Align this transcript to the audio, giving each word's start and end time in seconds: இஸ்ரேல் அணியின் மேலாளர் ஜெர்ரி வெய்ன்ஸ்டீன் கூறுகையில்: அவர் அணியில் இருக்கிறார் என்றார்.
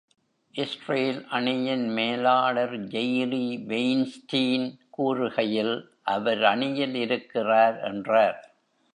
இஸ்ரேல் 0.55 1.19
அணியின் 1.29 1.83
மேலாளர் 1.89 2.73
ஜெர்ரி 2.93 3.45
வெய்ன்ஸ்டீன் 3.67 4.65
கூறுகையில்: 4.97 5.75
அவர் 6.07 6.41
அணியில் 6.43 6.95
இருக்கிறார் 6.95 7.77
என்றார். 7.89 8.39